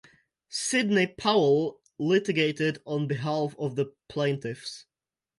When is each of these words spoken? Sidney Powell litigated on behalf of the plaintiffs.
Sidney 0.49 1.05
Powell 1.05 1.79
litigated 1.99 2.81
on 2.87 3.05
behalf 3.05 3.53
of 3.59 3.75
the 3.75 3.93
plaintiffs. 4.09 4.87